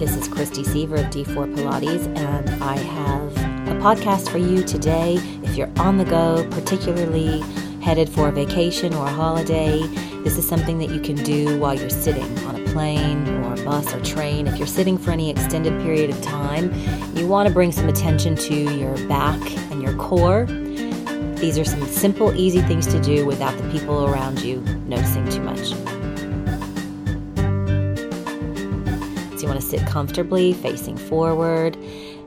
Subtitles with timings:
[0.00, 3.36] Christy Seaver of D4 Pilates, and I have
[3.68, 5.16] a podcast for you today.
[5.42, 7.40] If you're on the go, particularly
[7.82, 9.82] headed for a vacation or a holiday,
[10.24, 13.62] this is something that you can do while you're sitting on a plane or a
[13.62, 14.46] bus or train.
[14.46, 16.72] If you're sitting for any extended period of time,
[17.14, 19.38] you want to bring some attention to your back
[19.70, 20.46] and your core.
[20.46, 25.42] These are some simple, easy things to do without the people around you noticing too
[25.42, 25.99] much.
[29.50, 31.76] Want to sit comfortably, facing forward.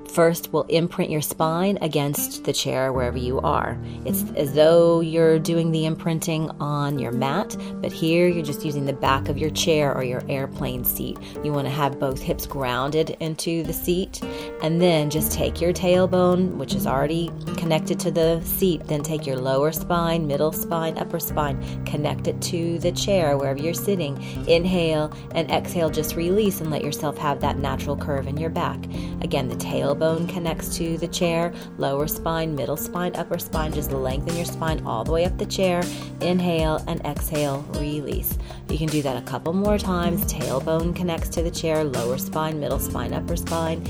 [0.10, 3.80] First, we'll imprint your spine against the chair wherever you are.
[4.06, 8.86] It's as though you're doing the imprinting on your mat, but here you're just using
[8.86, 11.18] the back of your chair or your airplane seat.
[11.44, 14.22] You want to have both hips grounded into the seat,
[14.64, 19.28] and then just take your tailbone, which is already connected to the seat, then take
[19.28, 24.16] your lower spine, middle spine, upper spine, connect it to the chair wherever you're sitting.
[24.48, 28.82] Inhale and exhale, just release and let yourself have that natural curve in your back.
[29.22, 33.74] Again, the tailbone connects to the chair, lower spine, middle spine, upper spine.
[33.74, 35.84] Just lengthen your spine all the way up the chair.
[36.22, 38.38] Inhale and exhale, release.
[38.70, 40.24] You can do that a couple more times.
[40.26, 43.84] Tailbone connects to the chair, lower spine, middle spine, upper spine.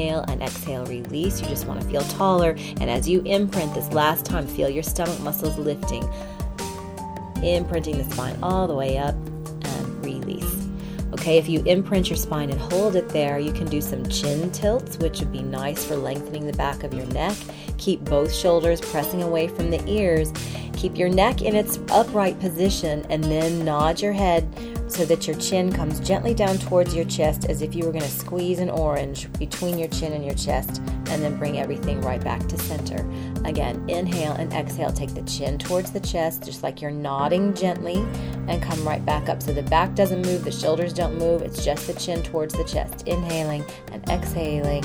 [0.00, 1.42] Inhale and exhale, release.
[1.42, 2.56] You just want to feel taller.
[2.80, 6.08] And as you imprint this last time, feel your stomach muscles lifting,
[7.42, 10.66] imprinting the spine all the way up and release.
[11.12, 14.50] Okay, if you imprint your spine and hold it there, you can do some chin
[14.52, 17.36] tilts, which would be nice for lengthening the back of your neck.
[17.76, 20.32] Keep both shoulders pressing away from the ears.
[20.76, 24.48] Keep your neck in its upright position and then nod your head
[24.90, 28.04] so that your chin comes gently down towards your chest as if you were going
[28.04, 32.22] to squeeze an orange between your chin and your chest, and then bring everything right
[32.22, 33.08] back to center.
[33.44, 34.92] Again, inhale and exhale.
[34.92, 37.96] Take the chin towards the chest, just like you're nodding gently,
[38.48, 39.42] and come right back up.
[39.42, 42.64] So the back doesn't move, the shoulders don't move, it's just the chin towards the
[42.64, 43.06] chest.
[43.06, 44.82] Inhaling and exhaling.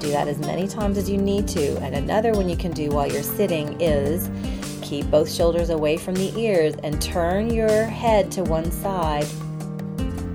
[0.00, 1.76] Do that as many times as you need to.
[1.78, 4.28] And another one you can do while you're sitting is
[4.88, 9.26] Keep both shoulders away from the ears and turn your head to one side,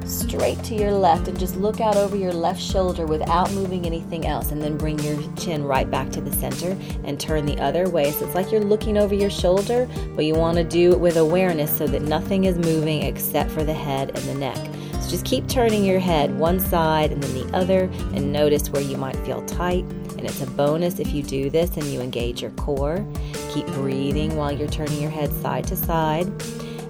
[0.05, 4.27] straight to your left, and just look out over your left shoulder without moving anything
[4.27, 4.51] else.
[4.51, 8.11] And then bring your chin right back to the center and turn the other way.
[8.11, 11.17] So it's like you're looking over your shoulder, but you want to do it with
[11.17, 14.57] awareness so that nothing is moving except for the head and the neck.
[15.01, 18.83] So just keep turning your head one side and then the other and notice where
[18.83, 19.83] you might feel tight.
[19.83, 23.03] And it's a bonus if you do this and you engage your core.
[23.53, 26.31] Keep breathing while you're turning your head side to side.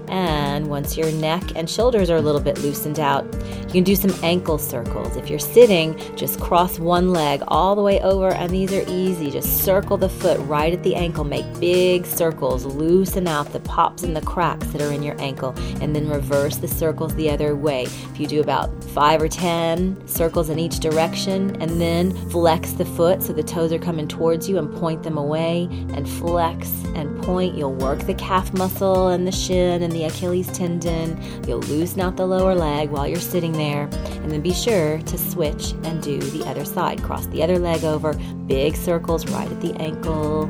[0.08, 3.26] And once your neck and shoulders are a little bit loosened out,
[3.74, 5.16] you can do some ankle circles.
[5.16, 9.32] If you're sitting, just cross one leg all the way over, and these are easy.
[9.32, 11.24] Just circle the foot right at the ankle.
[11.24, 12.66] Make big circles.
[12.66, 16.58] Loosen out the pops and the cracks that are in your ankle, and then reverse
[16.58, 17.86] the circles the other way.
[17.86, 22.86] If you do about five or ten circles in each direction, and then flex the
[22.86, 27.24] foot so the toes are coming towards you and point them away, and flex and
[27.24, 31.20] point, you'll work the calf muscle and the shin and the Achilles tendon.
[31.48, 33.84] You'll loosen out the lower leg while you're sitting there there.
[34.22, 37.02] And then be sure to switch and do the other side.
[37.04, 38.14] Cross the other leg over,
[38.46, 40.46] big circles right at the ankle.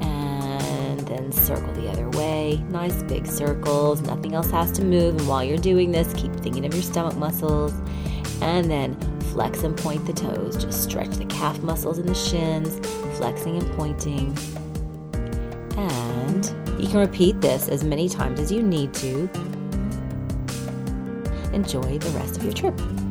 [0.00, 2.62] And then circle the other way.
[2.68, 4.02] Nice big circles.
[4.02, 5.16] Nothing else has to move.
[5.16, 7.72] And while you're doing this, keep thinking of your stomach muscles.
[8.40, 8.96] And then
[9.32, 10.56] flex and point the toes.
[10.56, 12.84] Just stretch the calf muscles and the shins,
[13.16, 14.36] flexing and pointing.
[15.76, 16.44] And
[16.80, 19.28] you can repeat this as many times as you need to
[21.52, 23.09] enjoy the rest of your trip.